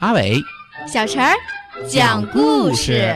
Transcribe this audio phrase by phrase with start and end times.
[0.00, 0.42] 阿伟、
[0.90, 1.34] 小陈儿
[1.86, 3.14] 讲故事。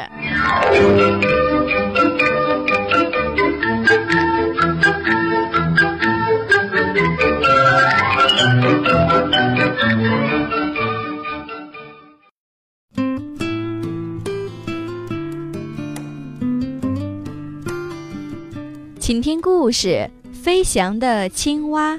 [18.98, 21.98] 请听故事：飞翔的青蛙。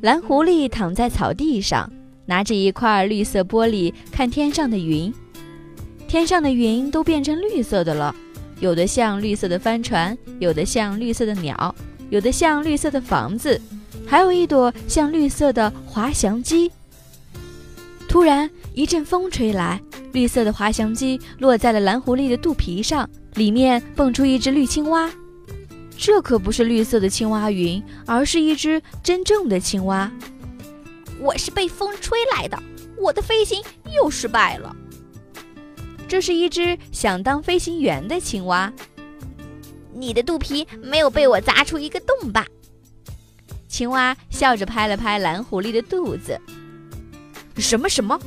[0.00, 1.92] 蓝狐狸躺在草地上，
[2.26, 5.12] 拿着一块绿色玻璃看天上的云。
[6.06, 8.14] 天上的云都变成绿色的了，
[8.60, 11.74] 有的像绿色的帆船，有的像绿色的鸟，
[12.10, 13.60] 有的像绿色的房子，
[14.06, 16.70] 还有一朵像绿色的滑翔机。
[18.08, 19.80] 突然，一阵风吹来，
[20.12, 25.10] 绿色的滑翔机落在了蓝狐狸的肚皮上，里面蹦出一只绿青蛙。
[25.98, 30.10] 这可不是绿色的青蛙云，而是一只真正的青蛙。
[31.20, 32.62] 我是被风吹来的，
[32.98, 33.62] 我的飞行
[33.94, 34.74] 又失败了。
[36.08, 38.72] 这是一只想当飞行员的青蛙。
[39.92, 42.46] 你的肚皮没有被我砸出一个洞吧？
[43.66, 46.38] 青蛙笑着拍了拍蓝狐狸的肚子。
[47.56, 48.18] 什么什么？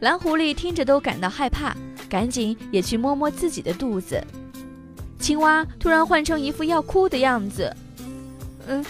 [0.00, 1.74] 蓝狐狸听着都感到害怕，
[2.08, 4.22] 赶紧也去摸摸自己的肚子。
[5.18, 7.74] 青蛙突然换成一副要哭的样子。
[8.66, 8.84] 嗯，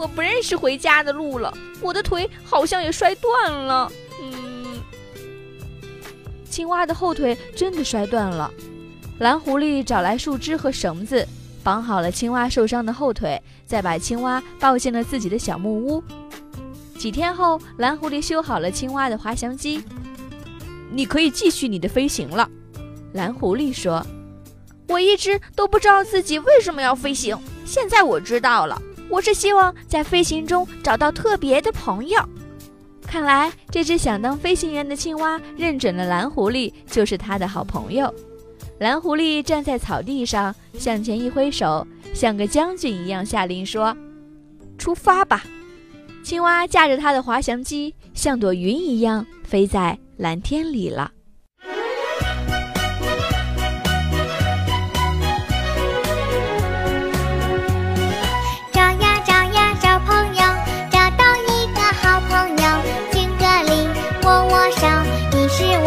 [0.00, 3.92] 我不认识回家的路了，我的腿好像也摔断了。
[4.22, 4.80] 嗯，
[6.48, 8.50] 青蛙的后腿真的摔断了。
[9.18, 11.28] 蓝狐狸找来树枝和绳子，
[11.62, 16.02] 绑好了青蛙受伤的后腿，再把青蛙抱进了自己的小木屋。
[16.96, 19.84] 几天后，蓝狐狸修好了青蛙的滑翔机，
[20.90, 22.48] 你可以继续你的飞行了。
[23.12, 24.02] 蓝狐狸说。
[24.88, 28.80] 我一直都不知道自己为什么要飞行，现在我知道了。
[29.10, 32.20] 我是希望在飞行中找到特别的朋友。
[33.02, 38.12] 看来这只想当飞行员的青蛙认准了蓝狐狸就是它的好朋友。
[38.78, 43.94] 蓝狐狸站在草地上，向前一挥手，像个将军一样下令说
[44.78, 45.44] ：“出发吧！”
[46.22, 51.10] 青蛙驾着它的滑翔机，像朵云一样飞在蓝天里了。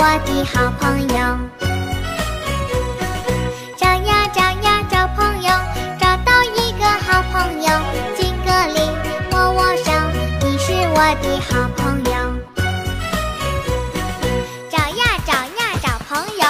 [0.06, 1.16] 我的好朋友，
[3.78, 5.50] 找呀找呀找朋友，
[5.98, 7.70] 找到一个好朋友，
[8.18, 8.82] 敬个礼，
[9.32, 9.94] 握握手，
[10.42, 12.12] 你是我的好朋友。
[14.70, 16.44] 找呀找呀找朋友，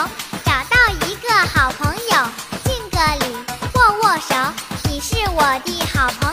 [0.43, 0.75] 找到
[1.05, 2.17] 一个好朋友，
[2.63, 3.37] 敬个礼，
[3.75, 4.33] 握握手，
[4.89, 6.32] 你是我的好朋